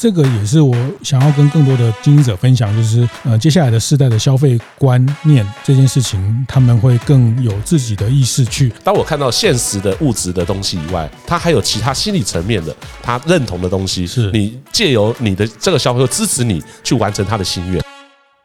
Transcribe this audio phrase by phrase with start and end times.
[0.00, 8.72] 这个也是我想要跟更多的经营者分享，就是呃，接下来的世代的消费观念这件事情，他们会更有自己的意识去。
[8.84, 12.72] 当我看到现实的物质的东西以外，他还有其他心理层面的
[13.02, 17.82] 他认同的东西，是你借由你的这个消费，支持你去完成他的心愿。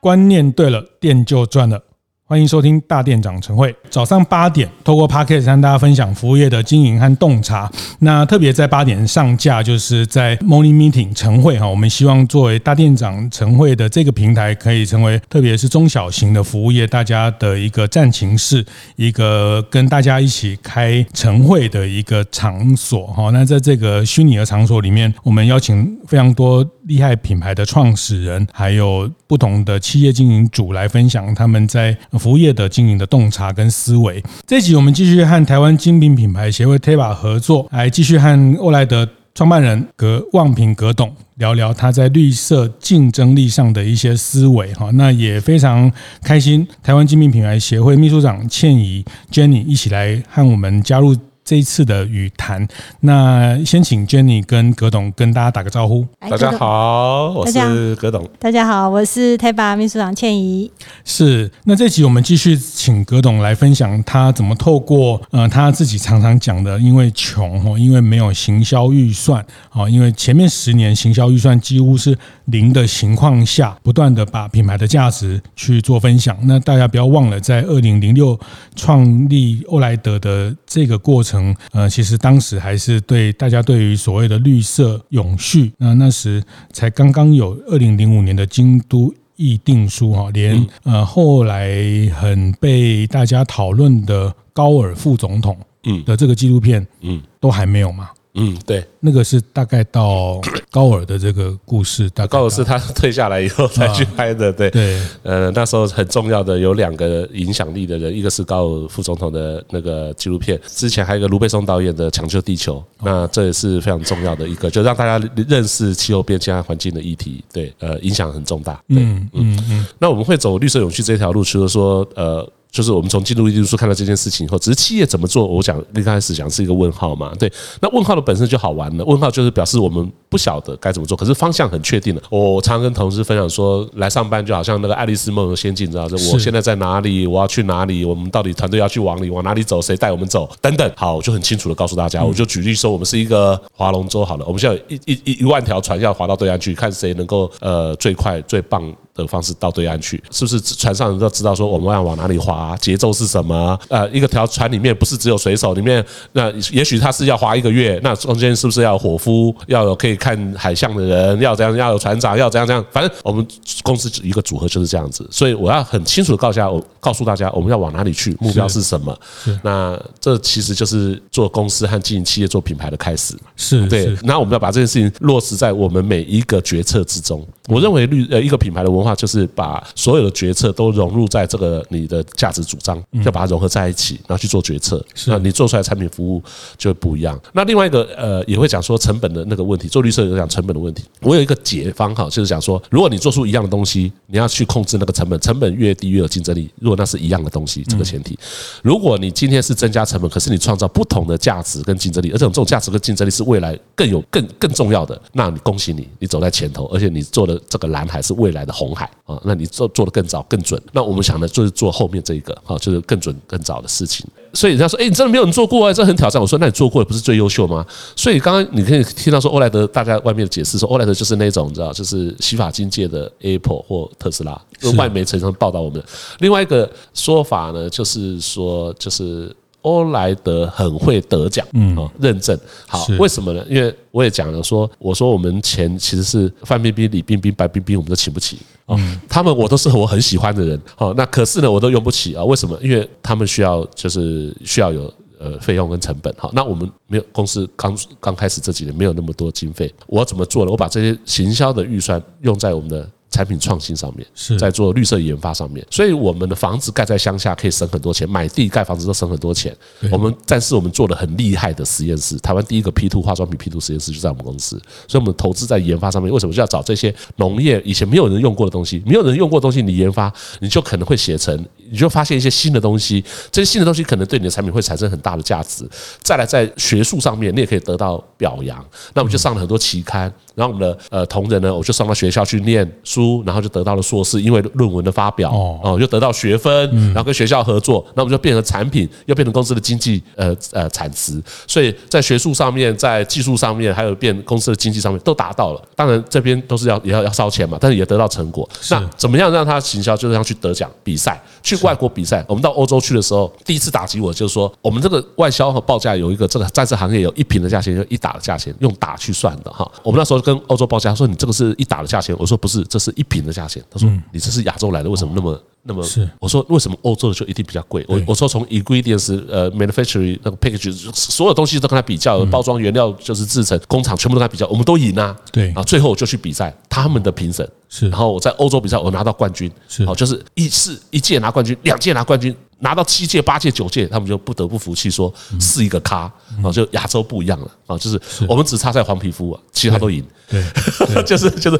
[0.01, 1.79] 观念对了，店就赚了。
[2.25, 7.69] 欢迎收听大店长晨会，早上八点透过 Podcast 跟大家分享服务业的经营和洞察。
[7.99, 11.67] 那特别在八点上架，就是在 Morning Meeting 晨会哈。
[11.67, 23.31] 我们希望作为大店长晨会的这个平台，可以成为特别是中小型的服务业大家的一个战情室，一个跟大家一起开晨会的一个场所哈。
[23.31, 31.97] 那在这个虚拟的场所里面，我们邀请非常多厉害品牌的创始人，还有不同的企业经营主来分享他们在。
[32.19, 44.89] 服务业的经营的洞察跟思维，这集我们继续和台湾精品品牌协会 TEPA 合作，来继续和欧莱德创办人葛望平葛董聊聊他在绿色竞争力上的一些思维哈。
[44.93, 45.91] 那也非常
[46.23, 51.15] 开心，台湾精品品牌协会秘书长倩怡 Jenny 一起来和我们加入。
[51.45, 52.65] 这一次的语谈，
[53.01, 56.07] 那先请 Jenny 跟葛董跟大家打个招呼。
[56.17, 58.25] 大家好，我是葛董。
[58.39, 60.71] 大家好，我是 TEPA 秘书长倩怡。
[61.03, 76.37] 是，那这集我们继续请葛董来分享他怎么透过呃他自己常常讲的，因为穷哦，因为没有行销预算哦，因为前面十年行销预算几乎是零的情况下，不断的把品牌的价值去做分享。
[76.43, 78.39] 那大家不要忘了，在二零零六
[78.77, 81.32] 创立欧莱德的这个过程。
[81.71, 91.75] 呃，其实当时还是对大家对于所谓的绿色永续，那那时才刚刚有二零零五年的京都议定书哈，连呃后来
[92.15, 98.09] 很被大家讨论的高尔副总统嗯的这个纪录片嗯都还没有嘛。
[98.35, 104.71] 嗯，对，那个是大概到高尔的这个故事，大概高尔是他退下来以后才去拍的，对。
[104.71, 122.49] 对，呃，那时候很重要的有两个影响力的人，一个是高尔副总统的那个纪录片，之前还有一个卢贝松导演的《抢救地球》，那这也是非常重要的一个，就让大家认识气候变迁和环境的议题，对，呃，影响很重大，对，嗯嗯嗯，那我们会走绿色永续这条路，除了说，呃。
[122.73, 132.21] 就是我们从京都议定书看到这件事情以后，只是企业怎么做，我想一开始讲是一个问号嘛，对，那问号的本身就好玩了，问号就是表示我们不晓得该怎么做，可是方向很确定了。
[132.31, 140.91] 我常跟同事分享说，来上班就好像那个爱丽丝梦游仙境，知道就我现在在哪里，我要去哪里，我们到底团队要去往里往哪里走，谁带我们走等等。
[140.95, 148.91] 好，我就很清楚的告诉大家，我就举例说，我们是一个划龙舟，好了，我们现在有一一一一万条船要划到对岸去，看谁能够呃最快最棒。
[149.15, 153.79] 的方式到对岸去，是不是船上人都知道说我们要往哪里划，节奏是什么？
[153.87, 162.85] 呃，一个条船里面不是只有水手，里面那也许他是要划一个月，那中间是不是要有伙夫，要有可以看海象的人，要怎样，要有船长，要怎样怎样？
[162.93, 163.45] 反正我们
[163.83, 169.19] 公司一个组合就是这样子，所以我要很清楚的告诉大家，我告诉大家我们要往哪里去，目标是什么？
[169.61, 174.15] 那这其实就是做公司和经营企业做品牌的开始，是对。
[174.23, 177.45] 那我们要把这件事情落实在我们每一个决策之中。
[177.67, 185.03] 我认为绿呃一个品牌的文化就是把所有的决策都融入在这个你的价值主张，要把它融合在一起，然后去做决策。
[185.27, 186.41] 那你做出来的产品服务
[186.77, 187.37] 就会不一样。
[187.51, 191.03] 那另外一个呃也会讲说成本的那个问题，做绿色有讲成本的问题。
[191.21, 196.69] 我有一个解方哈，就是讲说，如果你做出一样的东西，你要去控制那个成本，成本越低越有竞争力。
[196.79, 198.37] 如果那是一样的东西，这个前提。
[198.81, 209.67] 如果你今天是增加成本，可是你创造不同的价值跟竞争力，而这种这种价值跟竞争力是未来更有更更重要的，那你恭喜你，你走在前头，而且你做的这个蓝海是未来的红海啊，那你。
[209.73, 214.23] 做做的更早更准，那我们想的就是做后面这一个，哈，就是更准更早的事情。
[214.53, 216.41] 所以人家说，哎，你真的没有人做过啊，这很挑战。
[216.41, 217.85] 我说，那你做过的不是最优秀吗？
[218.15, 224.59] 所以刚刚你可以听到说，欧莱德大概外面的解释说，欧莱德就是那种你知道，就是洗发精界的 Apple 或特斯拉，
[224.95, 226.03] 外媒常常报道我们。
[226.39, 229.53] 另外一个说法呢，就是说，就是。
[229.83, 232.57] 欧莱德很会得奖，嗯，认证
[232.87, 233.63] 好，为什么呢？
[233.69, 238.97] 因为我也讲了说，我说我们钱其实是范冰冰、李冰冰、白冰冰，我们都请不起啊。
[239.29, 242.43] 他们我都是我很喜欢的人，好，那可是呢，我都用不起啊。
[242.43, 242.77] 为什么？
[242.81, 250.71] 因为他们需要就是需要有呃费用跟成本，好，那我们没有公司刚刚开始这几年没有那么多经费，我怎么做呢？
[250.71, 253.09] 我把这些行销的预算用在我们的。
[253.33, 255.83] 产品创新上面，是在做绿色研发上面。
[255.89, 259.75] 所以我们的房子盖在乡下可以省很多钱，买地盖房子都省很多钱。
[260.11, 266.31] 我们但是我们做了很厉害的实验室，台湾第一个 P two 化妆品 P two 实验室就在我们公司，所以我们投资在研发上面。
[266.31, 269.01] 为什么就要找这些农业以前没有人用过的东西？
[269.05, 271.57] 没有人用过的东西，你研发你就可能会写成，
[271.89, 275.89] 你就发现一些新的东西，这些新的东西可能对你的产品会产生很大的价值。
[276.21, 278.77] 再来在学术上面，你也可以得到表扬。
[279.13, 280.31] 那我们就上了很多期刊。
[280.55, 286.73] 然后我们的呃同仁呢，我就送到学校去念书，然后就得到了硕士，因为论文的发表哦，就得到学分，
[287.07, 295.81] 然后跟学校合作，那我们就变成产品，又变成公司的经济呃呃产值，所以在学术上面，在技术上面，还有变公司的经济上面都达到了。
[295.95, 298.69] 当然这边都是要也要要烧钱嘛，但是也得到成果。
[298.91, 300.15] 那怎么样让他行销？
[300.15, 302.45] 就是要去得奖比赛，去外国比赛。
[302.47, 309.89] 我们到欧洲去的时候，第一次打击我就是说，我们这个外销和报价有一个这个在这行业有一瓶的价钱，就一打的价钱，用打去算的哈。
[310.03, 310.42] 我们那时候。
[310.43, 313.83] 跟欧洲报价说，你这个是一打的价钱，我说不是，这是一瓶的价钱。
[313.89, 316.03] 他说你这是亚洲来的，为什么那么那么？
[316.03, 318.05] 是我说为什么欧洲的就一定比较贵？
[318.07, 325.35] 我我说从 ingredients 呃 manufacturing 那个 package 所有东西都跟他比较，包装原料就是制成工厂全部都跟他比较，我们都赢啊。
[325.51, 332.55] 对啊，最后我就去比赛，他们的评审是，然后我在欧洲比赛我拿到冠军，是好就是一次一届拿冠军，两届拿冠军。
[332.83, 336.31] 拿到七届、八届、九届，他们就不得不服气，说是一个咖
[336.63, 340.23] 啊，就亚洲不一样了啊，就是我们只差在黄皮肤啊，其他都赢。
[340.47, 340.61] 对，
[341.23, 341.79] 就是就是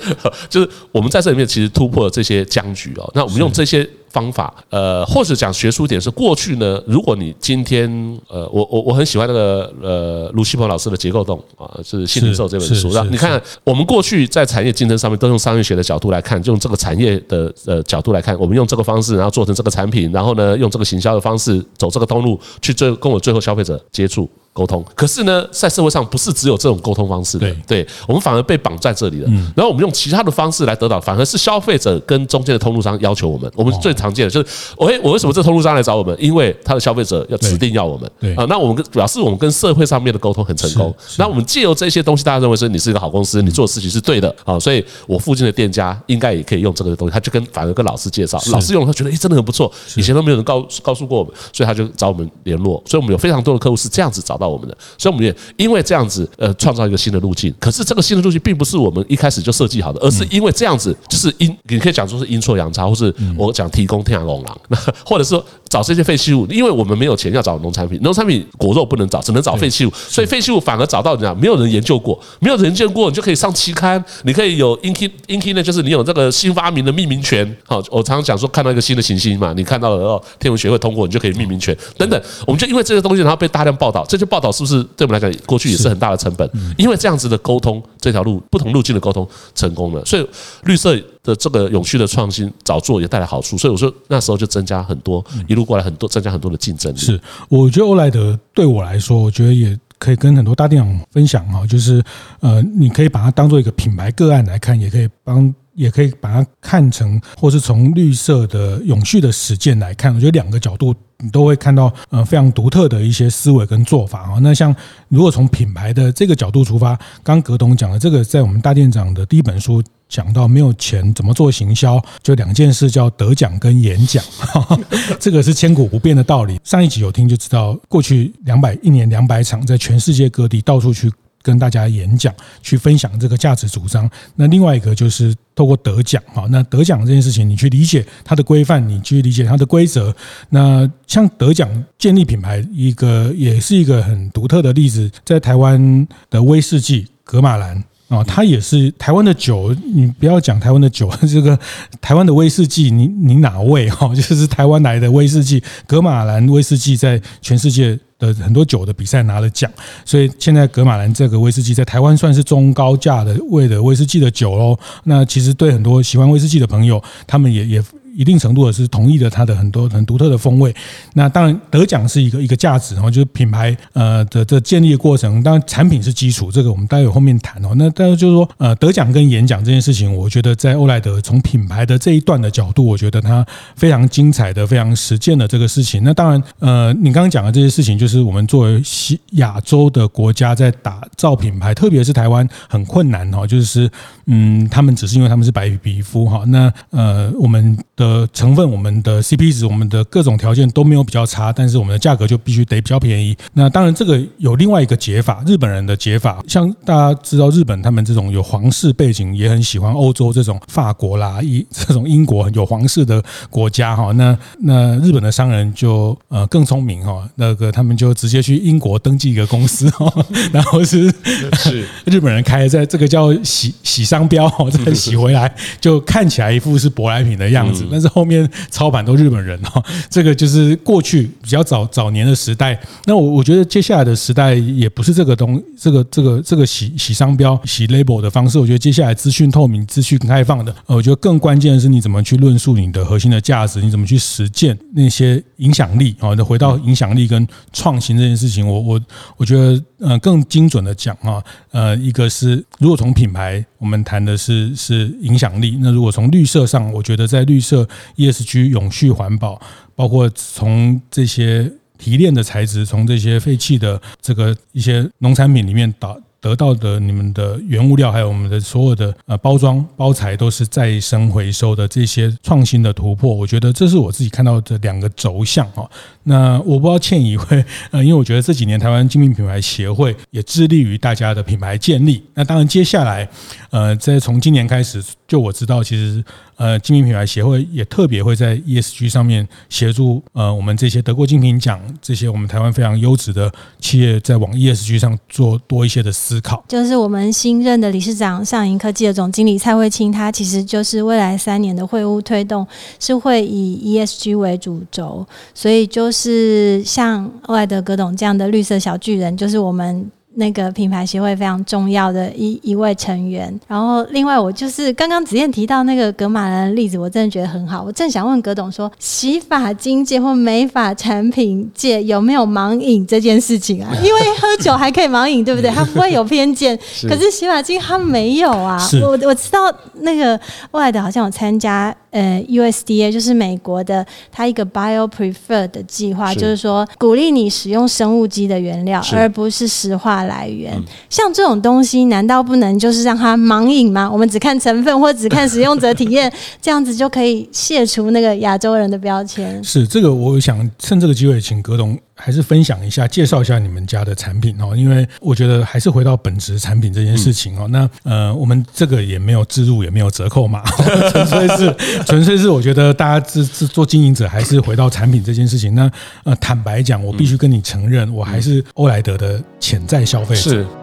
[0.50, 3.12] 就是我们在这里面其实突破了这些僵局哦。
[3.14, 3.88] 那我们用这些。
[4.14, 6.82] 方法，呃，或者讲学术点是过去呢。
[6.86, 7.90] 如果你今天，
[8.30, 12.94] 呃，我我我很喜欢那个呃卢西鹏老师的结构洞啊，是新零售这本书。
[12.94, 24.30] 让你看，我们过去在产业竞争上面都用商业学的角度来看，就用这个产业的呃角度来看，我们用这个方式，然后做成这个产品，然后呢用这个行销的方式走这个通路去最跟我最后消费者接触。
[24.54, 29.30] 沟通，可是呢，在社会上不是只有这种沟通方式的，对，我们反而被绑在这里了。
[29.56, 33.52] 然后我们用其他的方式来得到，反而是消费者跟中间的通路商要求我们。
[33.56, 34.48] 我们最常见的就是，
[34.78, 36.16] 我我为什么这通路商来找我们？
[36.20, 38.10] 因为他的消费者要指定要我们。
[38.20, 40.96] 对啊，那我们跟表示我们跟社会上面的沟通很成功。
[41.18, 47.12] 那我们借由这些东西，大家认为说你是一个好公司，你做的事情是对的啊，所以我附近的店家应该也可以用这个东西。
[47.12, 52.82] 他就跟反而跟老师介绍，老师用他觉得诶真的很不错，以前都没有人告告诉过我们，所以他就找我们联络。
[52.86, 55.34] 所以我们有非常多的客户是这样子找到到我们的，所以我们也。
[55.56, 57.54] 因为这样子，呃，创造一个新的路径。
[57.60, 77.44] 可是这个新的路径并不是我们一开始就设计好的，而是因为这样子，就是阴，你可以讲说是阴错阳差，或是我讲提供天然龙狼，那或者说找这些废弃物，因为我们没有钱要找农产品，农产品果肉不能找，只能找废弃物，所以废弃物反而找到你啊没有人研究过，没有人研究过，你就可以上期刊，你可以有 inky inky 呢，就是你有这个新发明的命名权。
[77.66, 82.22] 好，我常常讲说看到一个新的行星嘛，你看到了哦，天文学会通过，你就可以命名权等等。
[82.46, 86.50] 我们就因为这些东西，然后被大量报道，这些报道是不是对我们来讲过去也是很大的成本？
[86.76, 90.28] 因为这样子的沟通，这条路不同路径的沟通成功了，所以
[90.64, 93.56] 绿色的这个永续的创新早做也带来好处。
[93.60, 96.98] 所以我说那时候就增加很多，一路过来很多增加很多的竞争力。
[96.98, 102.04] 是，我觉得欧莱德对我来说，我觉得也可以跟很多大店长分享哈，就是
[102.40, 105.54] 呃，你可以把它当做一个品牌个案来看，也可以帮。
[105.76, 114.40] 也可以把它看成，或是从绿色的永续的实践来看，我觉得两个角度你都会看到呃非常独特的一些思维跟做法啊。
[114.42, 114.76] 那像
[115.08, 124.24] 如果从品牌的这个角度出发，刚葛董讲的这个，在我们大店长的第一本书讲到，没有钱怎么做行销，就两件事叫得奖跟演讲，
[125.18, 126.60] 这个是千古不变的道理。
[126.64, 131.10] 上一集有听就知道，过去两百一年两百场，在全世界各地到处去。
[131.44, 134.10] 跟大家演讲，去分享这个价值主张。
[134.36, 140.16] 那另外一个就是透过得奖哈，那得奖这件事情，你去理解它的规范，你去理解它的规则。
[140.50, 141.70] 那像得奖
[142.00, 147.84] 建立品牌，一个也是一个很独特的例子，在台湾的威士忌格马兰
[148.14, 149.76] 啊，它也是台湾的酒。
[149.94, 151.58] 你不要讲台湾的酒， 这个
[152.00, 154.08] 台湾的威士忌，你你哪位哈？
[154.16, 158.00] 就是台湾来的威士忌，格马兰威士忌在全世界。
[158.20, 159.70] 的很多酒的比赛拿了奖，
[160.06, 164.80] 所以现在格马兰这个威士忌在台湾算是中高价的味的威士忌的酒喽。
[165.04, 167.84] 那其实对很多喜欢威士忌的朋友，他们也也。
[168.16, 170.74] 一定程度的是同意了它的很多很独特的风味。
[171.14, 175.42] 那当然得奖是一个一个价值，然后就是品牌呃的这建立的过程。
[175.44, 177.74] 当然产品是基础，这个我们待会后面谈哦。
[177.76, 186.04] 那但是就是说呃得奖跟演讲这件事情，我觉得在欧莱德从品牌的这一段的角度，我觉得它非常精彩的、非常实践的这个事情。
[186.04, 193.90] 那当然呃你刚刚讲的这些事情，就是我们作为西亚洲的国家在打造品牌，特别是台湾很困难哈，就是
[194.28, 196.44] 嗯他们只是因为他们是白皮肤哈。
[196.48, 203.36] 那呃我们的的成分、我们的 CP 值、我们的各种条件都没有比较差，但是我们的价格就必须得比较便宜。
[203.54, 214.12] 那当然，这个有另外一个解法，日本人的解法，像大家知道，日本他们这种有皇室背景，也很喜欢欧洲这种法国啦、英这种英国有皇室的国家哈。
[214.14, 220.12] 那那日本的商人就呃更聪明哈，那个他们就直接去英国登记一个公司哈，
[220.52, 221.14] 然后是
[221.54, 232.80] 是 日本人开在这个叫洗洗商标哈，再洗回来就看起来一副是舶来品的样子，但是后面操盘都日本人哈， 这个就是过去比较早早年的时代。
[233.06, 246.34] 那我我觉得接下来的时代也不是这个东这个这个这个洗洗商标洗 label 的方式，我觉得接下来资讯透明、资讯开放的，呃，我觉得更关键的是你怎么去论述你的核心的价值，你怎么去实践那些影响力啊？
[246.36, 249.02] 那回到影响力跟创新这件事情，我我
[249.38, 257.73] 我觉得嗯更精准的讲啊，呃，一个是如果从品牌我们谈的是是影响力，那如果从绿色上，我觉得在绿色
[258.16, 259.62] ESG 永续环保，
[259.96, 266.20] 包括从这些提炼的材质，从这些废弃的这个一些农产品里面导。
[266.44, 275.90] 得到的你们的原物料，还有我们的所有的呃包装包材，都是再生回收的这些创新的突破，我觉得这是我自己看到的两个轴向哈。
[276.24, 282.22] 那我不知道倩怡会呃，因为我觉得这几年台湾精品品牌协会也致力于大家的品牌建立。
[282.34, 283.30] 那当然接下来
[283.70, 286.22] 呃，在从今年开始，就我知道其实。
[286.56, 296.64] 呃，精品品牌协会也特别会在 ESG 上面协助呃，我们这些得过精品奖这些我们台湾非常优质的企业，在往 ESG 上做多一些的考。
[296.68, 302.66] 就是我们新任的理事长上银科技的总经理蔡慧清，他其实就是未来三年的会务推动
[303.00, 310.12] 是会以 ESG 为主轴，所以就是像欧莱德格董这样的绿色小巨人，就是我们。
[310.36, 317.84] 那个品牌协会非常重要的一一位成员，然后另外我就是刚刚子燕提到那个格玛兰的例子，我真的觉得很好。
[317.84, 323.92] 我正想问葛董说，洗发精界或美发产品界有没有盲饮这件事情啊？
[324.04, 325.70] 因为喝酒还可以盲饮，对不对？
[325.72, 328.80] 他不会有偏见， 可是洗发精他没有啊。
[329.04, 330.40] 我我知道那个
[330.72, 331.96] 欧莱德好像有参加。
[332.14, 340.74] 呃，USDA 就是美国的，它一个 Bio Preferred 的计划，就是说鼓励你使用生物基的原料，而不是石化来源。
[341.10, 344.10] 像这种东西，难道不能就是让它盲饮吗？
[344.12, 349.64] 我们只看成分，或只看使用者体验，这样子就可以卸除那个亚洲人的标签？
[349.64, 351.98] 是这个，我想趁这个机会，请葛董。
[352.16, 357.68] 还是分享一下，介绍一下你们家的产品哦，因为我觉得还是回到本质产品这件事情哦。
[357.70, 360.62] 那呃，我们这个也没有置入，也没有折扣嘛，
[361.12, 365.74] 纯粹是纯粹是我觉得大家是是做经营者，还是回到产品这件事情。
[365.74, 365.92] 那
[366.24, 370.42] 呃，坦白讲，我必须跟你承认，我还是欧莱德的潜在消费者。
[370.42, 370.83] 是。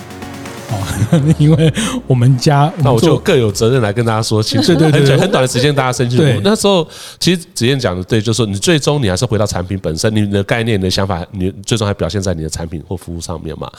[1.37, 1.73] 因为
[2.07, 6.23] 我们家，那我就更有责任来跟大家说，其实 对对对，很短的时间大家深入。
[6.43, 6.87] 那时候
[7.19, 13.71] 其实子燕讲的对，就是说你最终你还是回到产品本身，你的概念、你的想法，你最终还表现在你的产品或服务上面嘛。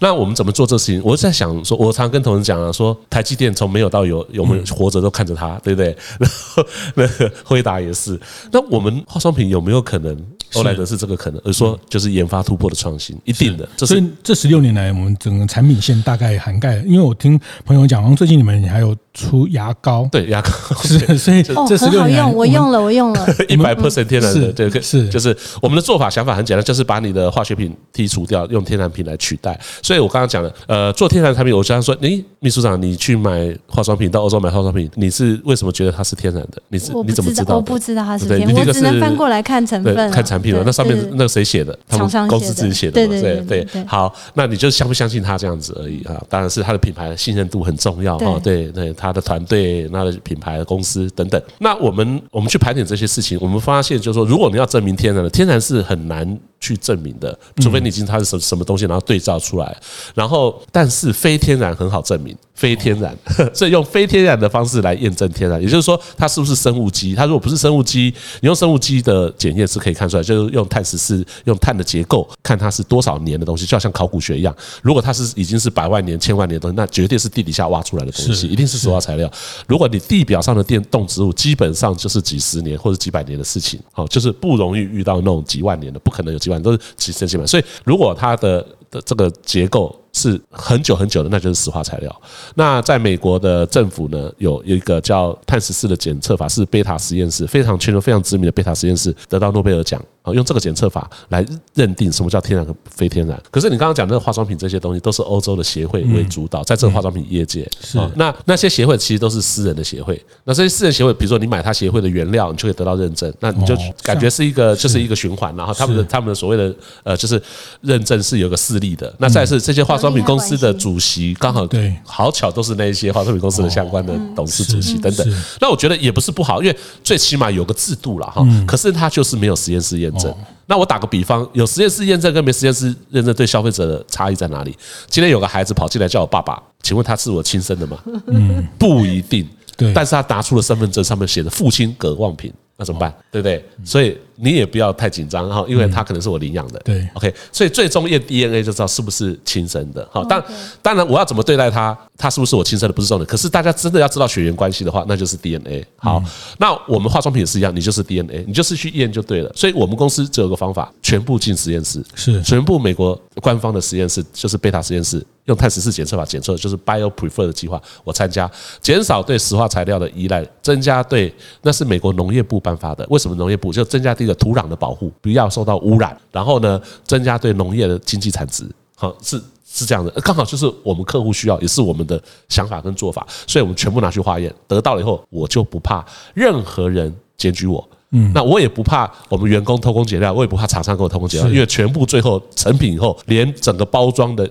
[0.00, 1.00] 那我们怎么做这事情？
[1.04, 5.96] 我在想说，我常跟同仁讲啊，说台积电从没有到有，有没有活着都看着它，对不对？
[6.18, 6.64] 然后
[6.94, 8.18] 那个辉达也是。
[8.50, 10.16] 那我们化妆品有没有可能？
[10.54, 13.68] 欧莱德是这个可能，而说就是研发突破的创新，一定的。
[13.76, 16.82] 所以这十六年来，我们整个产品线大概涵盖了。
[16.84, 20.50] 因为我听朋友讲，最近你们还有出牙膏，对牙膏
[20.82, 29.58] 是，所以这十六年，我用了，我用了， 一百 percent 天然的，对，是就是我们的做法想法很简单，就是把你的化学品剔除掉，用天然品来取代。
[29.82, 36.62] 所以我刚刚讲了，呃，做天然产品，我经常说，诶，秘书长，你去买化妆品，到欧洲买化妆品，你是为什么觉得它是天然的？
[36.68, 37.56] 你是你怎么知道？
[37.56, 40.96] 我不知道它是天然，我只能翻过来看成分，看产品了，那上面。
[41.14, 41.76] 那谁写的？
[41.88, 43.08] 他们公司自己写的嘛？
[43.08, 43.84] 对对对对。
[43.84, 46.22] 好，那你就相不相信他这样子而已啊？
[46.28, 48.38] 当然是他的品牌信任度很重要哈。
[48.42, 51.42] 对对，他的团队、他的品牌、公司等等。
[51.58, 59.76] 那我们我们去盘点这些事情，我们发现就是说，如果你要证明天然的，天然是很难去证明的，除非你已经它是什什么东西，然后对照出来。
[60.14, 63.16] 然后，但是非天然很好证明，非天然，
[63.54, 65.60] 所以用非天然的方式来验证天然。
[65.60, 67.14] 也就是说，它是不是生物基？
[67.14, 71.24] 它如果不是生物基，你用生物基的检验是可以看出来，就是用碳十四。
[71.44, 74.54] 用碳的结构看它是多少年的东西，就好像考古学一样。
[74.82, 79.30] 如果它是已经是百万年、千万年的东西，那绝对是地底下挖出来的东西，一定是塑料材料。
[79.66, 86.60] 如果你地表上的电动植物，基本上就是几十年或者几百年的事情，好，就是不容易遇到那种几万年的，不可能有几万。
[86.60, 87.46] 几万，都是几十几万。
[87.46, 92.22] 所以如果它的的这个结构是很久很久的，那就是石化材料。
[92.54, 103.40] 那在美国的政府呢，有有一个叫碳十四的检测法，是贝塔实验室非常全球非常知名的贝塔实验室得到诺贝尔奖啊，用这个检测法来认定什么叫天然和非天然。
[103.50, 110.20] 可是你刚刚讲的那个化妆品这些东西，都是欧洲的协会为主导，在这个化妆品业界是那那些协会其实都是私人的协会。
[110.44, 117.40] 那这些私人协会，比如说你买他协会的原料，你就可以得到认证，那你就感觉是一个就是一个循环，然后他们的他们的所谓的呃就是
[117.80, 119.14] 认证是有个势力的。
[119.18, 125.42] 那再是这些化妆品公司的主席，刚好对，好巧都是那一些化妆品公司的相关的董事主席等等。
[125.60, 128.44] 那我觉得也不是不好，因为最起码有个制度了哈。
[128.66, 130.34] 可是它就是没有实验室验证。
[130.66, 134.76] 那我打个比方，有实验室验证跟没实验室验证对消费者的差异在哪里？
[135.08, 137.98] 今天有个孩子跑进来叫我爸爸，请问他是我亲生的吗？
[138.26, 139.46] 嗯，不一定。
[139.76, 143.12] 对，但是他拿出了身份证，上面写的父亲葛望平，那怎么办？
[143.30, 143.64] 对不对？
[143.84, 144.16] 所以。
[144.42, 146.80] 你也不要太紧张哈，因为他可能是我领养的。
[146.84, 150.06] 对，OK，所以最终验 DNA 就知道是不是亲生的。
[150.10, 150.42] 好，当
[150.82, 153.26] 当然我要怎么对待他，他是不是我亲生的不是重点。
[153.26, 155.86] 可是大家真的要知道血缘关系的话，那就是 DNA。
[155.96, 156.22] 好，
[156.58, 159.52] 那我们化妆品也是一样，你就是 DNA，你就是去验就对了。
[159.54, 171.32] 所以我们公司只有个方法，全部进实验室，是全部美国官方的实验室，就是贝塔实验室，用碳十四检测法检测，就是 BioPrefer 的计划，我参加，减少对石化材料的依赖，增加对，
[171.62, 173.06] 那是美国农业部颁发的。
[173.10, 194.50] 为什么农业部就增加第一个土壤的保护，不要受到污染，然后呢，增加对农业的经济产值，好，是是这样的，刚好就是我们客户需要，也是我们的想法跟做法，所以我们全部拿去化验，得到了以后，我就不怕任何人检举我，嗯，那我也不怕我们员工偷工减料，我也不怕厂商给我偷工减料，因为全部最后成品以后，连整个包装的。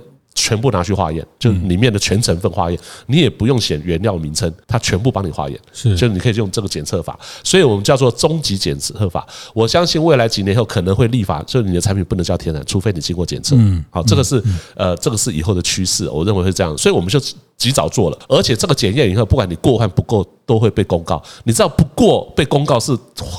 [0.50, 9.28] 全部拿去化验，就里面的全成分化验，你也不用写原料名称，它全部帮你化验，是，就你可以用这个检测法，所以我们叫做终极检测法。
[9.54, 13.56] 我相信未来几年后可能会立法，就是你的产品不能叫天然，除非你经过检测。
[13.60, 14.44] 嗯，好，这个是
[14.76, 17.20] 呃，这个是以后的趋势，我认为是这样，所以我们就
[17.60, 21.22] 及早做了，而且这个检验以后，不管你过还不过，都会被公告。
[21.44, 22.98] 你知道不过被公告是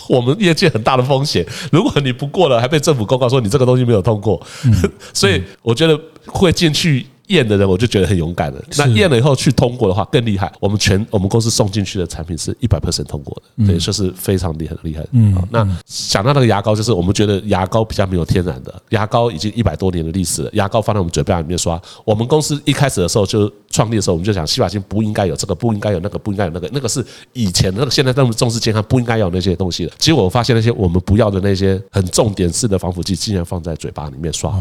[0.09, 4.41] 我们业界很大的风险，如果你不过了，还被政府公告说你这个东西没有通过，
[5.13, 5.99] 所以我觉得。
[6.27, 8.63] 会进去验的人，我就觉得很勇敢了。
[8.77, 10.53] 那验了以后去通过的话，更厉害。
[10.61, 15.05] 我们全我们公司送进去的产品是一百 percent 通过的，所以说是非常厉害厉害。
[15.13, 20.51] 嗯，那想到那个牙膏，就是我们觉得牙膏比较没有天然的，牙膏已经一百多年的历史了。
[20.53, 29.93] 牙膏放在我们嘴巴里面刷，我们公司一开始的时候就创立的时候，我们就想洗发精不应该有这个，不应该有那个，不应该有那个，那个是以前那个现在那么重视健康，不应该有那些东西的。
[29.99, 34.53] 结果我发现那些我们不要的那些很重点式的防腐剂，竟然放在嘴巴里面刷。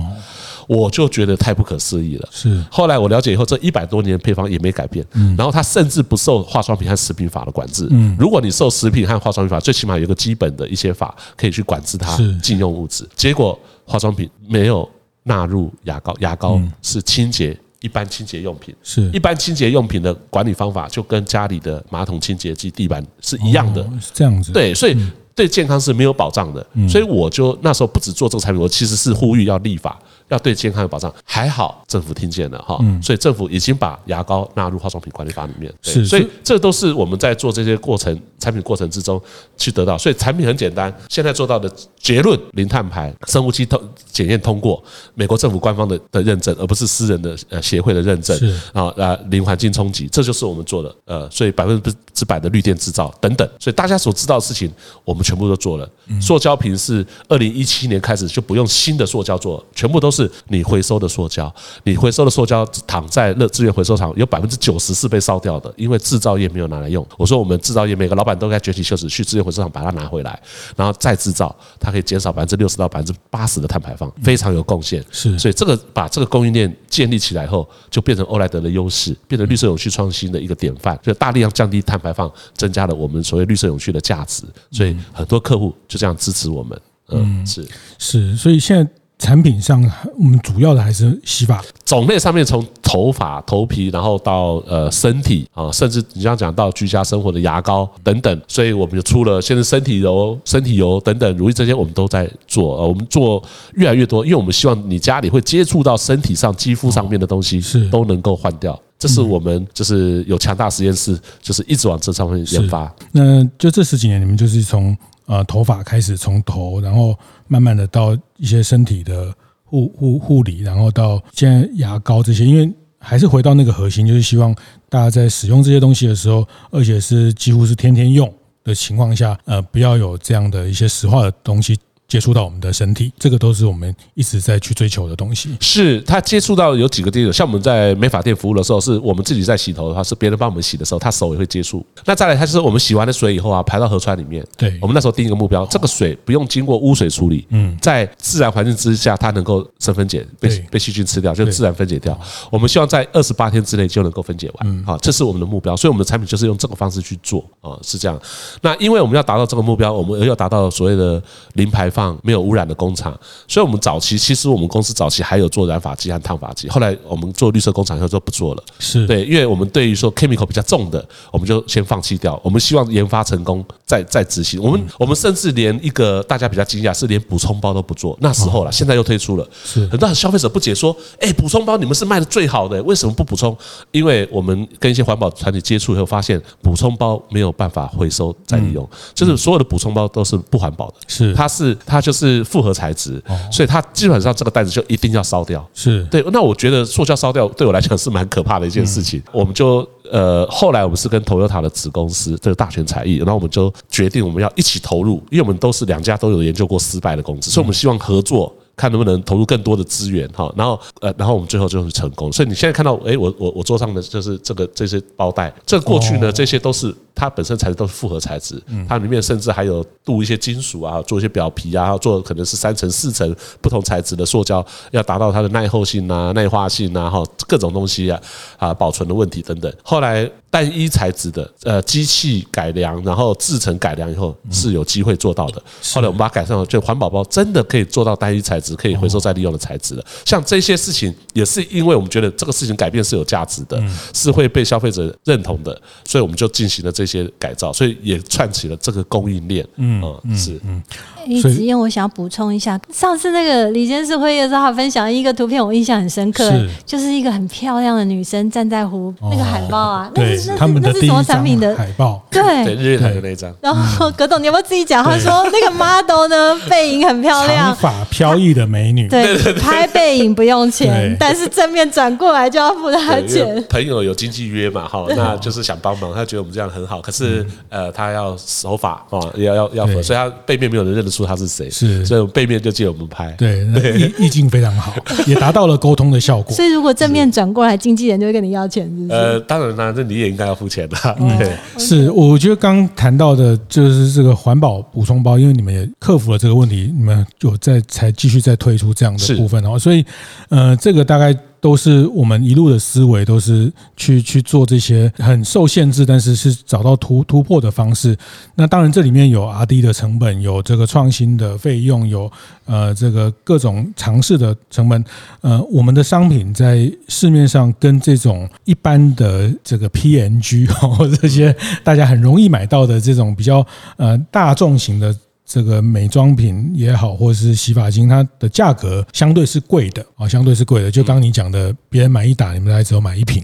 [0.67, 2.29] 我就觉得太不可思议了。
[2.31, 5.05] 是，后来我了解以后，这一百多年的配方也没改变。
[5.13, 7.87] 嗯，然后它甚至不受化妆品和食品法的管制。
[7.91, 13.07] 嗯，如果你受食品和化妆品法，最起码有个基本的一些法可以去管制它禁用物质。
[13.15, 14.89] 结果化妆品没有
[15.23, 18.75] 纳入牙膏，牙膏是清洁一般清洁用品。
[18.83, 23.83] 是，一般清洁用品的管理方法就跟家里的马桶清洁剂、地板是一样的。
[24.01, 24.51] 是这样子。
[24.51, 24.97] 对，所以
[25.35, 26.65] 对健康是没有保障的。
[26.89, 29.97] 所以我就那时候不止做这个产品，我其实是呼吁要立法。
[30.29, 35.73] 要对健康有保障，还好政府听见了哈，所以政府已经把牙膏纳入化妆品管理法里面。
[35.81, 39.21] 是，所以这都是我们在做这些过程产品过程之中
[39.57, 39.97] 去得到。
[39.97, 43.79] 所以产品很简单，现在做到的结论：零碳排，生物基通
[44.11, 44.81] 检验通过，
[45.15, 48.37] 美国政府官方的的认证，而不是私人的呃协会的认证。
[48.37, 50.95] 是啊，呃，零环境冲击，这就是我们做的。
[51.05, 51.81] 呃，所以百分
[52.13, 54.71] 之百的绿电制造等等，所以大家所知道的事情，
[55.03, 55.89] 我们全部都做了。
[56.21, 60.29] 塑胶瓶是二零一七年开始就不用新的塑胶做，全部都是。
[60.47, 67.05] 你回收的塑胶，你回收的塑胶躺在热资源回收厂，有百分之九十是被烧掉的，因为制造业没有拿来用。
[67.17, 70.39] 我说我们制造业每个老板都该卷起袖子去资源回收厂把它拿回来，
[70.75, 75.03] 然后再制造，它可以减少百分之六十到百分之八十的碳排放，非常有贡献。
[75.11, 84.43] 是，所以这个把这个供应链建立起来后，就变成欧莱德的优势，变成绿色永续创新的一个典范，就大力量降低碳排放，增加了我们所谓绿色永续的价值。
[84.71, 86.81] 所以很多客户就这样支持我们。
[87.11, 88.91] 嗯，是是，所以现在。
[89.19, 89.83] 产品上，
[90.17, 102.77] 我们主要的还是洗发种类上面，从头发、头皮，然后到呃身体啊，甚至你刚刚讲到居家生活的牙膏等等，所以我们就出了现在身体油、身体油等等，如意这些我们都在做。
[102.77, 103.43] 呃，我们做
[103.75, 108.79] 越来越多，因为我们希望你家里会接触到身体上、肌肤上面的东西，是都能够换掉。
[108.97, 112.89] 这是我们就是有强大实验室，就是一直往这上面研发。
[113.11, 114.97] 那就这十几年，你们就是从。
[115.25, 117.15] 呃，头发开始从头，然后
[117.49, 119.35] 慢慢的到一些身体的
[119.65, 124.55] 护护护理，然后到现在牙膏这些，因为还是回到那个核心，就是希望
[124.87, 128.33] 大家在使用这些东西的时候，而且是几乎是天天用
[128.63, 131.77] 的情况下，呃，不要有这样的一些石化的东西
[132.09, 135.55] 接触到我们的身体，这个都是我们一直在去追求的东西。
[135.61, 141.85] 是它接触到有几个地方，像我们在美发店服务的时候，是我们自己在洗头的话，是别人帮我们洗的时候，他手也会接触。
[142.05, 144.43] 那再来，他就是我们洗完的水以后啊，排到河川里面。
[144.57, 152.19] 对，我们那时候定一个目标，这个水不用经过污水处理，嗯，在自然环境之下，它能够生分解，被被细菌吃掉，就自然分解掉。
[152.49, 155.77] 我们希望在二十八天之内就能够分解完，好，这是我们的目标。
[155.77, 158.19] 所以我们的产品就是用这个方式去做啊，是这样。
[158.61, 161.21] 那因为我们要达到这个目标，我们要达到所谓的
[161.53, 168.63] 零排放、没有污染的工厂，所以我们早期其实我们公司早期还有做染发剂和烫发剂，后来我们做绿色工厂以后就不做了。
[168.77, 172.39] 是对，因为我们对于说 chemical 比较重的，我们就先放弃掉。
[172.43, 174.61] 我们希望研发成功再再执行。
[174.61, 179.47] 我们我们甚至连一个大家比较惊讶是连补充包都不做，那时候了，现在又推出了。
[179.63, 183.55] 是很多消费者不解说，哎，补充包你们是卖的最好的，为什么不补充？
[183.91, 190.95] 因为我们跟一些环保团体接触以后发现，补充包没有办法回收再利用，就是所有的补充包都是不环保的。
[191.07, 193.21] 是，它是它就是复合材质，
[193.51, 195.67] 所以它基本上这个袋子就一定要烧掉。
[195.73, 196.23] 是对。
[196.31, 199.21] 那我觉得塑胶烧掉对我来讲是蛮可怕的一件事情。
[199.33, 208.55] 我们就呃后来我们是跟 Toyota 的子公司这个大全彩艺，然后我们就决定我们要一起投入，因为我们都是两家都有研究过失败的公司，所以我们希望合作。
[208.79, 212.31] 看能不能投入更多的资源哈，然后呃，然后我们最后就是成功。
[212.31, 218.55] 所以你现在看到，哎，我我我桌上的就是这个这些包袋，这过去呢，这些都是它本身材质都是复合材质，
[218.87, 228.21] 它里面甚至还有镀一些金属啊，做一些表皮啊，做可能是三层四层不同材质的塑胶，要达到它的耐候性啊、耐化性啊，哈，各种东西啊
[228.57, 229.69] 啊，保存的问题等等。
[229.83, 230.31] 后来。
[230.51, 235.61] 单一材质的，呃，机器改良，然后制成改良以后是有机会做到的。
[235.93, 240.03] 后来我们把它改善了，就环保包真的可以做到单一材质，可以回收再利用的材质了。
[240.25, 243.81] 像这些事情，也是因为我们觉得这个事情改变是有价值的，
[244.13, 249.67] 是会被消费者认同的，所以我们就进行了这些改造，所以也串起了这个供应链。
[249.75, 250.01] 嗯，
[250.35, 250.81] 是，嗯。
[251.29, 256.51] 李子燕，我想要补充一下，上次那个李监事会议的时候，他分享一个图片，我印象很深刻，
[256.85, 262.19] 就是一个很漂亮的女生站在湖那个海报啊，那是他们的那是什么产品的海报？
[262.31, 263.53] 对，日月潭的那张。
[263.61, 265.03] 然后葛董，你有没有自己讲？
[265.03, 269.07] 他说那个 model 呢，背影很漂亮，长发飘逸的美女。
[269.07, 273.63] 对，拍背影不用钱，但是正面转过来就要付他钱。
[273.69, 274.87] 朋友有经济约嘛？
[274.87, 281.18] 哈，那就是想帮忙，他觉得我们这样很好，可是呃，他要守法哦，要要要，所以他背面没有人认得出。
[281.25, 281.69] 他是谁？
[281.69, 283.31] 是，所以背面就借我们拍。
[283.37, 283.65] 对，
[283.97, 284.93] 意意境非常好，
[285.27, 286.55] 也达到了沟通的效果。
[286.55, 289.13] 所以如果正面转过来，经纪人就会跟你要钱，是不是？
[289.13, 290.97] 呃，当然啦，这你也应该要付钱的。
[291.37, 299.77] 对，是，我觉得刚谈到的就是这个环保补充包，因为你们也克服了这个问题，你们有在才继续再推出这样的部分哦。
[299.79, 300.05] 所以，
[300.49, 301.35] 呃，这个大概。
[301.61, 308.17] 都是我们一路的思维，都是去去做这些很受限制，但是是找到突突破的方式。
[308.55, 312.31] 那当然，这里面有 R&D 的成本，有这个创新的费用，有
[312.65, 315.03] 呃这个各种尝试的成本。
[315.41, 323.65] 呃，我们的商品在市面上跟这种一般的这个 P&G 或这些大家很容易买到的这种比较
[323.97, 325.15] 呃大众型的。
[325.49, 330.91] 这个美妆品也好，或者是洗发精，它的价格相对是贵的啊，相对是贵的。
[330.91, 333.43] 就刚你讲的，别人买一打，你们还只有买一瓶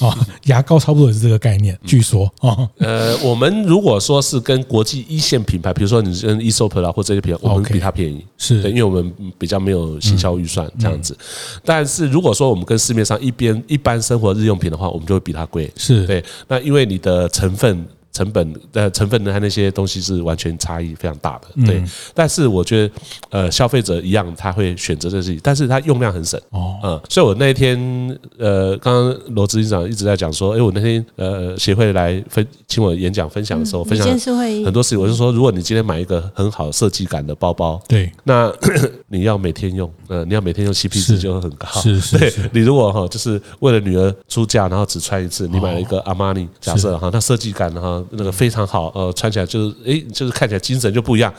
[0.00, 0.18] 啊。
[0.46, 2.68] 牙膏差不多也是这个概念，据说啊。
[2.78, 11.16] 呃，我们如果说是跟国际一线品牌，比如说你跟啦或这些品牌，我们比它便宜，是对，因为我们比较没有行销预算这样子。
[11.64, 16.24] 但是如果说我们跟市面上一边一般生活日用品的话，我们就会比它贵，是对。
[16.48, 17.86] 那因为你的成分。
[18.14, 21.82] 成本的成分呢，它那些东西是完全差异非常大的，对。
[22.14, 22.94] 但是我觉得，
[23.30, 27.00] 呃，消费者一样他会选择这些，但是他用量很省哦，嗯。
[27.08, 27.76] 所以我那一天，
[28.38, 34.06] 呃，刚刚罗执行长一直在讲说，哎，我那天呃协会来分请我演讲分享的时候，分享
[34.64, 35.00] 很多事情。
[35.00, 38.52] 我就说，如果你今天买一个很好设计感的包包，对，那
[39.08, 41.66] 你要每天用，呃，你要每天用，CP 值就会很高。
[41.80, 42.32] 是是，对。
[42.52, 48.03] 你如果哈，就是为了女儿出嫁，然后只穿一次，你买了一个阿玛尼，假设哈，那设计感哈。
[48.10, 51.32] 那个非常好，呃，穿起来就是，诶，就是看起来精神就不一样。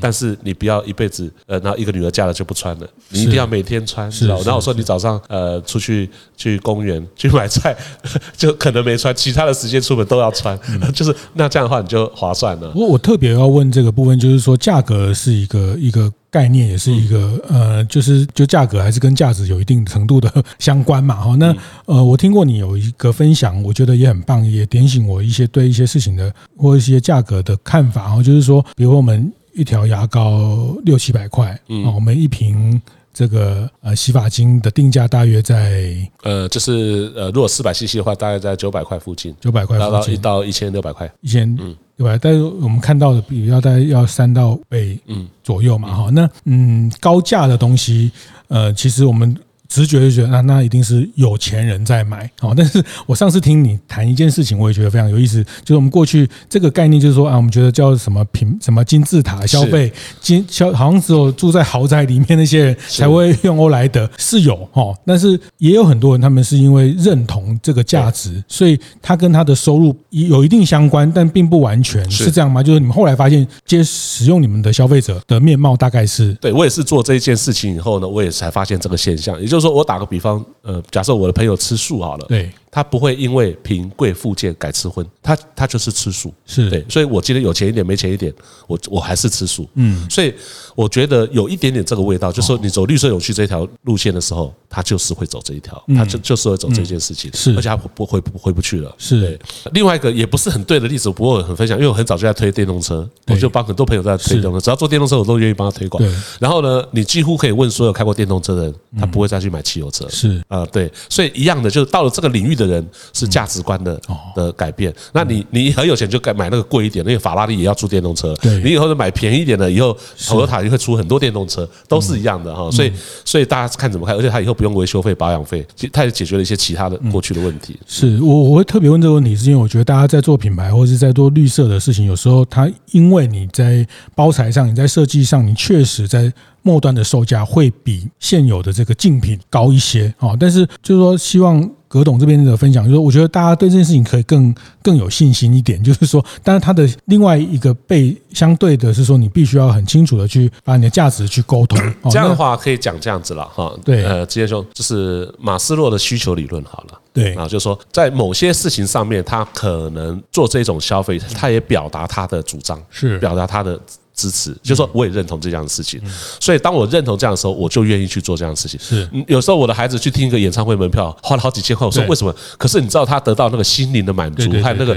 [0.00, 4.36] 但是你不要一辈子，呃，然后一个女儿嫁了就不穿了，你一定要每天穿，知道？
[4.44, 7.76] 然后我说你早上，呃，出去去公园去买菜，
[8.36, 10.58] 就可能没穿，其他的时间出门都要穿，
[10.94, 12.72] 就是那这样的话你就划算了。
[12.74, 16.12] 我我特别要问这个部分，就是说价格是一个一个。
[16.30, 21.16] 概念也是一个呃，就是就价格还是跟价值有一定程度的相关嘛。
[21.16, 21.54] 哈，那
[21.86, 28.08] 呃，我听过你有一个分享，我觉得也很棒，也点醒我一些对一些事情的或一些价格的看法。
[28.08, 32.80] 哈，就是说，比如我们一条牙膏六七百块，嗯，我们一瓶
[33.14, 41.74] 这个呃洗发精的定价大约在呃，就是呃，如果四百 CC 的话，大概在九百块附近，九百块附近，到一到一千六百块，一千嗯。
[41.98, 42.16] 对吧？
[42.22, 48.10] 但是我们看到的比较大概要三到倍嗯左右嘛，哈，那嗯高价的东西，
[48.46, 49.36] 呃，其实我们。
[49.68, 72.30] 直觉就觉得那那一定是有钱人在买，哦， 但是我上次听你谈一件事情，我也觉得非常有意思，就是我们过去这个概念就是说啊，我们觉得叫什么品什么金字塔消费，金消好像只有住在豪宅里面那些人才会用欧莱德，是有哦，但是也有很多人他们是因为认同这个价值，所以他跟他的收入有一定相关，但并不完全是。
[72.30, 72.62] 这样吗？
[72.62, 79.57] 就是你们后来发现，接使用你们的消费者的面貌大概是，对我也是做这一件事情以后呢，我也才发现这个现象，也就是。
[79.58, 82.48] 就是说我打个比方，呃，假设我的朋友吃素好了，对。
[82.70, 86.68] 他不会因为贫贵富贱改吃荤，他他就是吃素，是。
[86.68, 88.32] 对，所以我今天有钱一点没钱一点，
[88.66, 90.32] 我我还是吃素，嗯，所以
[90.74, 99.38] 我觉得有一点点这个味道，就是说你走绿色永续这条路线的时候，他就是会走这一条，他就就是会走这件事情，是，而且他不会不回不去了，是。
[99.72, 106.02] 另外一个也不是很对的例子，不过我很分享，因为我很早就在推电动车，我就帮很多朋友在推电动车，只要做电动车，我都愿意帮他推广。
[106.38, 110.42] 然后呢，你几乎可以问所有开过电动车的人，他不会再去买汽油车，是。
[110.48, 113.98] 啊，对，所以一样的，就是到了这个领域的人是价值观的
[114.34, 118.36] 的改变，那你你很有钱就该买那个贵一点，因为法拉利也要出电动车。
[118.64, 122.68] 你以后就买便宜一点的，以后 Toyota 也会出很多电动车，都是一样的哈。
[122.70, 122.92] 所以
[123.24, 127.78] 所以大家看怎么看，而且他以后不用维修费、保养费，他也解决了一些其他的过去的问题。
[127.86, 140.36] 是我我会特别问这个问题，是因为我觉得大家在做品牌或者是在做绿色的事情，有时候他因为你在包材上、你在设计上，你确实在末端的售价会比现有的这个竞品高一些啊。
[140.38, 141.70] 但是就是说希望。
[141.88, 145.82] 葛董这边的分享，就是我觉得大家对这件事情可以更更有信心一点。
[145.82, 151.78] 就是说，但是他的另外一个被相对的是说，你必须要很清楚的去把你的价值去沟通。
[152.10, 153.74] 这样的话可以讲这样子了哈。
[153.84, 157.00] 对，呃，直接说就是马斯洛的需求理论好了。
[157.12, 163.80] 对啊，就是说在某些事情上面，他可能做这种消费，他也表达他的主张，是表达他的。
[164.18, 166.00] 支持，就是说我也认同这样的事情，
[166.40, 168.78] 所以当我认同这样的时候，我就愿意去做这样的事情。
[168.80, 172.34] 是，有时候我的孩子去听一个演唱会门票，花了好几千块，我说为什么？
[172.58, 174.96] 可是你知道他得到那个心灵的满足，还有那个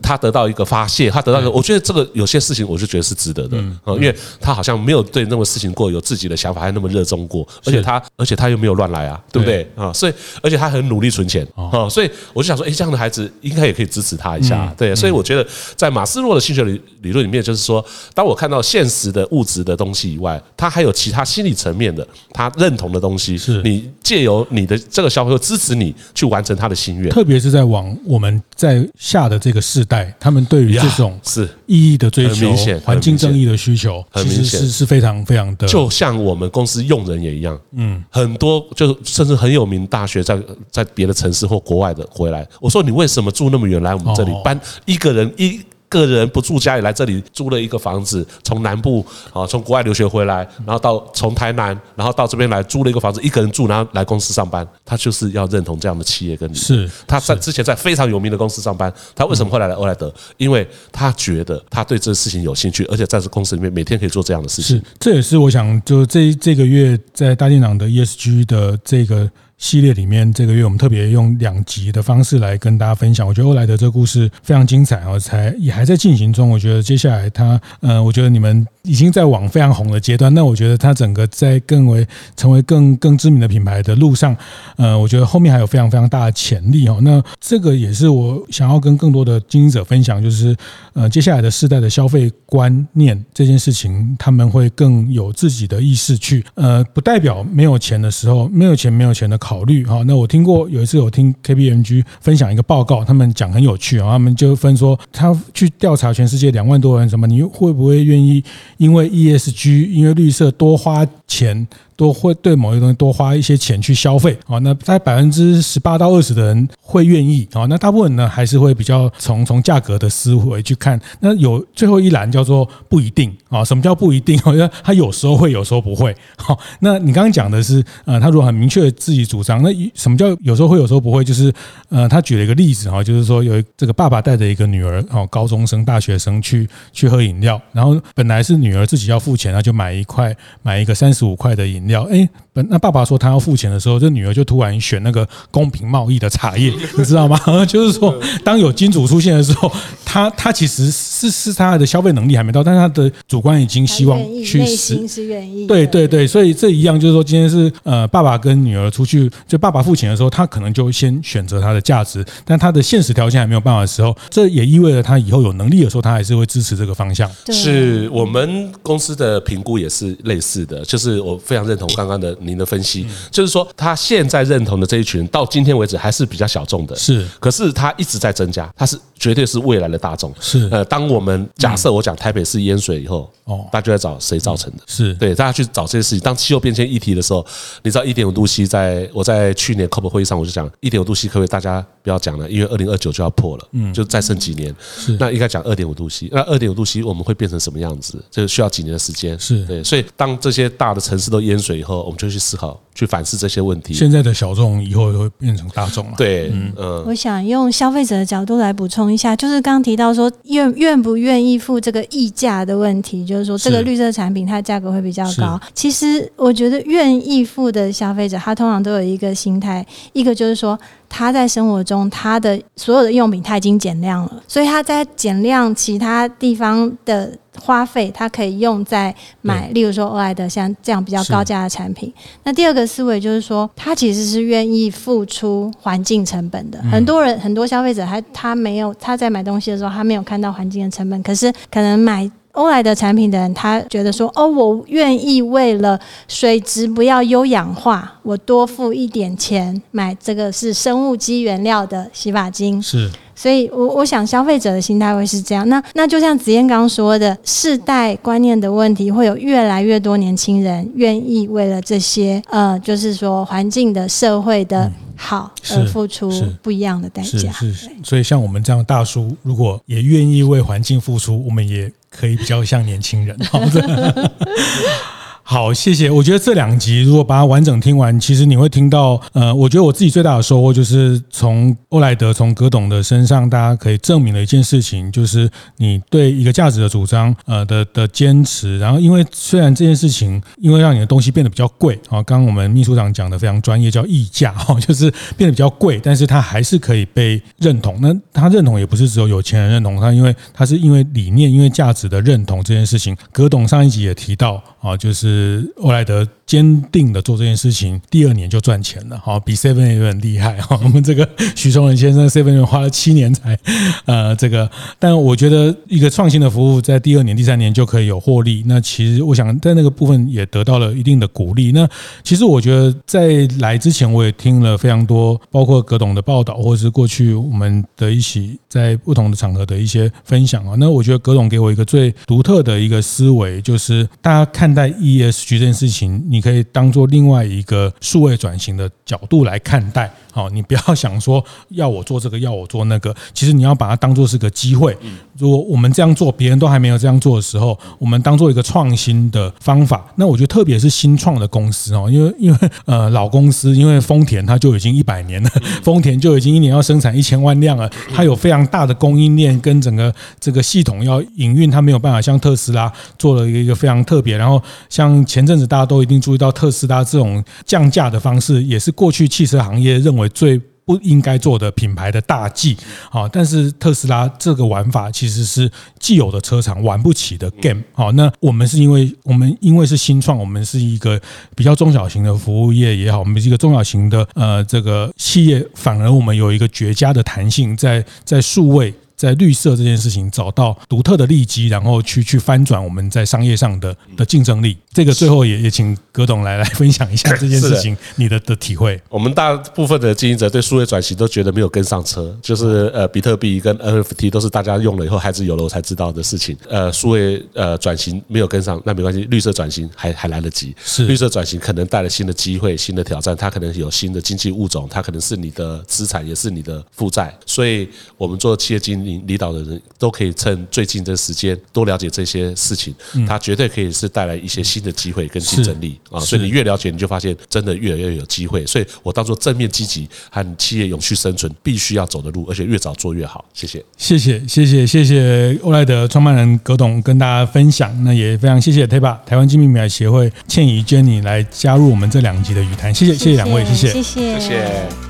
[0.00, 9.40] 他得到一个发泄，他得到一个，我觉得这个有些事情我就觉得是值得的啊，因为他好像没有对那个事情过有自己的想法，还那么热衷过，而且他而且他又没有乱来啊，对。
[9.40, 9.66] 不对？
[9.74, 9.90] 啊？
[9.92, 19.44] 所以而且他很努力存钱啊，所以我就想说，哎，这样的孩子应该也可以支持他一下，对，所以我觉得在马斯洛的心学理理论里面，就是说，当我看到现实的物。
[19.50, 23.36] 质的东西以外，他还有其他心理层面的，他认同的东西。
[23.36, 27.10] 是你借由你的这个消费，会支持你去完成他的心愿。
[27.10, 35.66] 特别是在往我们在下的这个世代，他们对于这种是意义的追求、环境正义的需求，其实是是非常非常的。
[35.66, 45.60] 就像我们公司用人也一样，嗯，很多就是甚至很有名大学在在别的城市或国外的回来，我说你为什么住那么远来我们这里搬一个人一？
[45.90, 54.66] 个人不住家里来这里租了一个房子，从南部啊，从国外留学回来，然后到从台南，然后到这边来租了一个房子，一个人住，然后来公司上班。
[54.86, 56.54] 他就是要认同这样的企业跟你。
[56.54, 60.12] 是他在之前在非常有名的公司上班，他为什么会来来欧莱德？
[60.36, 64.76] 因为他觉得他对这个事情有兴趣，而且在这公司里面每天可以做这样的事情。
[64.76, 69.28] 是，这也是我想就这这个月在大店长的 ESG 的这个。
[69.60, 73.28] 系列里面，这个月我们特别用两集的方式来跟大家分享。
[73.28, 76.48] 我觉得欧莱德这个故事非常精彩啊，才也还在进行中。
[76.48, 80.32] 我觉得接下来他，呃，我觉得你们已经在往非常红的阶段。
[80.32, 84.34] 那我觉得他整个在更为成为更更知名的品牌的路上，
[84.76, 86.98] 呃，我觉得后面还有非常非常大的潜力哦。
[87.02, 90.56] 那这个也是我想要跟更多的经营者分享，就是
[90.94, 99.49] 呃，接下来的世代的消费观念这件事情，他们会更有自己的意识去，呃，不代表没有钱的时候，没有钱没有钱的考。
[99.50, 108.44] 考虑哈，那我听过有一次我听 KPMG 分享一个报告，他们讲很有趣啊，他们就分说他去调查全世界两万多人，什么你会不会愿意
[108.76, 111.66] 因为 ESG 因为绿色多花钱？
[112.00, 120.98] 都会对某一个东西多花一些钱去消费啊，那在百分之十八到二十的人会愿意啊，那大部分呢还是会比较从从价格的思维去看。
[121.20, 124.38] 那有最后一栏叫做不一定啊，什么叫不一定？
[124.38, 126.16] 好像他有时候会，有时候不会。
[126.38, 131.22] 好，那你刚刚讲的是呃，他如果很明确自己主张，那什么叫有时候会，有时候不会？
[131.22, 131.52] 就是
[131.90, 142.06] 呃，他举了一个例子哈，就是说有这个爸爸带着一个女儿哦，高中生、大学生去去喝饮料，然后本来是女儿自己要付钱，他就买一块买一个三十五块的饮料料。
[142.06, 147.38] 料，哎，本那爸爸说他要付钱的时候，这女儿就突然选那个公平贸易的茶叶， 你知道吗？
[147.66, 149.70] 就是说，当有金主出现的时候，
[150.04, 167.28] 他他其实是是他的消费能力还没到，但是他的主观已经希望去内心是愿意，对对对，所以这一样就是说，今天是呃爸爸跟女儿出去，就爸爸付钱的时候，他可能就先选择他的价值，但他的现实条件还没有办法的时候，这也意味着他以后有能力的时候，他还是会支持这个方向。
[167.50, 180.32] 是我们公司的评估也是类似的，就是我非常认同刚刚的您的分析，就是说他现在认同的这一群，到今天为止还是比较小众的，是，可是他一直在增加，他是绝对是未来的大众。
[180.38, 184.82] 是，呃，当我们假设我讲台北市淹水以后，哦，大家就在找谁造成的？
[184.86, 186.20] 是对，大家去找这些事情。
[186.20, 187.44] 当气候变迁议题的时候，
[187.82, 192.48] 你知道一点五度 C，在我在去年 COP 会议上我就讲一点五度 C，可不可以大家不要讲了？
[192.50, 196.28] 因为二零二九就要破了，嗯，就再剩几年，是，那应该讲二点五度 C。
[196.30, 198.22] 那二点五度 C 我们会变成什么样子？
[198.30, 199.38] 这需要几年的时间？
[199.38, 203.92] 是对，所以当这些大的城市都淹水以后，我们就去思考、去反思这些问题。
[203.94, 206.14] 现在的小众以后会变成大众了。
[206.16, 215.60] 对，嗯，我想用消费者的角度来补充一下，就是刚刚提到说愿愿不愿意付这个溢价的问题，就是说这个绿色产品它价格会比较高。
[215.74, 220.78] 其实我觉得愿意付的消费者，他通常都有一个心态，一个就是说。
[221.12, 232.12] 他在生活中，他的所有的用品他已经减量了，所以他在减量其他地方的花费，他可以用在买，例如说欧莱德像这样比较高价的产品。
[232.44, 236.80] 那第二个思维就是说，他其实是愿意付出环境成本的。
[236.90, 242.30] 很多人，很多消费者，他他没有他在买东西的时候，他没有看到环境的成本，可是可能买。
[242.52, 253.08] 欧莱的产品的人，他觉得说：“哦，我愿意为了水质不要优氧化，我多付一点钱买这个是生物基原料的洗发精。”是，
[253.40, 255.66] 所以我我想消费者的心态会是这样。
[255.70, 267.50] 那那就像子燕刚刚说的，世代观念的问题，会有越来越多年轻人愿意为了这些呃，就是说环境的、社会的好而付出不一样的代价。
[267.52, 271.90] 是，是，所以像我们这样大叔，如果也愿意为环境付出，我们也。
[272.10, 274.30] 可以比较像年轻人，好的。
[275.50, 276.08] 好，谢谢。
[276.08, 288.78] 我觉得这两集如果把它完整听完，其实你会听到，呃，我觉得我自己最大的收获就是从欧莱德、从葛董的身上，大家可以证明了一件事情，就是你对一个价值的主张，呃的的坚持。
[288.78, 297.98] 然后，因为虽然这件事情，因为让你的东西变得比较贵啊，刚刚我们秘书长讲的非常专业，叫溢价哈，就是变得比较贵，但是它还是可以被认同。
[298.00, 303.16] 那他认同也不是只有有钱人认同他，因为他是因为理念、因为价值的认同这件事情。
[303.32, 305.39] 葛董上一集也提到啊，就是。
[305.40, 310.78] 是欧莱德坚定的做这件事情，第二年就赚钱了，好，比 Seven 也很厉害哈。
[310.84, 313.58] 我们这个许崇仁先生 Seven 花了七年才
[314.04, 321.72] 呃这个，但我觉得一个创新的服务在第二年、第三年就可以有获利，那其实我想在那个部分也得到了一定的鼓励。
[321.72, 321.88] 那
[322.24, 330.74] 其实我觉得在来之前我也听了非常多，包括葛董的报道，或者是过去我们的一起在不同的场合的一些分享啊。
[330.78, 335.44] 那我觉得葛董给我一个最独特的一个思维，就是大家看待一 ES。
[335.46, 340.10] 这件事情，你可以当做另外一个数位转型的角度来看待。
[340.32, 343.14] 好，你不要 想说要我做这个，要我做那个。
[343.34, 344.96] 其实你要把它当做是个机会。
[345.38, 350.04] 如果我们这样做，别人都还没有这样做的时候，我们当做一个创新的方法。
[350.16, 355.50] 那我觉得，特别是新创的公司哦，因为因为呃老公司，因为丰田它就已经一百年了，
[355.82, 364.36] 丰田就已经一年要生产一千万辆了，它有非常大的供应链跟整个这个系统要营运，它没有办法像特斯拉做了一个非常特别。
[364.36, 370.19] 然后像前阵子大家都一定注意到特斯拉这种降价的方式，也是过去汽车行业认为。
[370.20, 372.76] 为最不应该做的品牌的大忌
[373.10, 373.28] 啊！
[373.28, 381.20] 但是特斯拉这个玩法其实是既有的车厂玩不起的 game 好，那我们是因为我们因为是新创，我们是一个
[381.54, 388.92] 比较中小型的服务业也好，我们是一个中小型的呃这个企业，反而我们有一个绝佳的弹性在在数位。
[389.20, 394.74] 在绿色这件事情找到独特的利基，然后去去翻转我们在商业上的的竞争力。
[394.94, 398.98] 这个最后也也请葛董来来分享一下这件事情你的的体会。
[399.10, 406.56] 我们大部分的经营者对数位转型都觉得没有跟上车，就是呃比特币跟 NFT 都是大家用了以后孩子有了我才知道的事情。
[406.70, 410.74] 呃，数位呃转型没有跟上，那没关系，绿色转型还还来得及。
[410.82, 417.36] 是绿色转型可能带来新的机会、新的挑战，它可能有新的经济物种，它可能是你的资产，也是你的负债。
[417.44, 422.94] 所以我们做企业经领领导的人都可以趁最近的时间多了解这些事情，
[423.26, 426.20] 它绝对可以是带来一些新的机会跟竞争力啊！
[426.20, 428.64] 所以你越了解，你就发现真的越来越有机会。
[428.66, 433.44] 所以我当做正面积极和企业永续生存必须要走的路，而且越早做越好。
[433.52, 437.90] 谢谢，谢谢，谢谢，谢谢欧莱德创办人葛董跟大家分享。
[438.04, 442.94] 那也非常谢谢 TAPA 台湾精密品牌协会倩怡 Jenny 来加入我们这两集的语谈。
[442.94, 445.09] 谢谢，谢谢两位，谢谢，谢谢，谢谢。